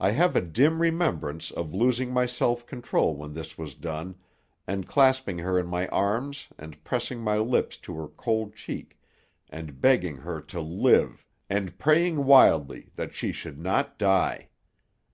I 0.00 0.12
have 0.12 0.36
a 0.36 0.40
dim 0.40 0.80
remembrance 0.80 1.50
of 1.50 1.74
losing 1.74 2.10
my 2.10 2.24
self 2.24 2.64
control 2.64 3.14
when 3.14 3.34
this 3.34 3.58
was 3.58 3.74
done, 3.74 4.14
and 4.66 4.86
clasping 4.88 5.40
her 5.40 5.58
in 5.58 5.66
my 5.66 5.86
arms 5.88 6.48
and 6.56 6.82
pressing 6.82 7.20
my 7.20 7.36
lips 7.36 7.76
to 7.84 7.94
her 7.96 8.08
cold 8.08 8.54
cheek 8.56 8.98
and 9.50 9.82
begging 9.82 10.16
her 10.16 10.40
to 10.40 10.62
live 10.62 11.26
and 11.50 11.78
praying 11.78 12.24
wildly 12.24 12.88
that 12.96 13.12
she 13.12 13.30
should 13.32 13.58
not 13.58 13.98
die. 13.98 14.48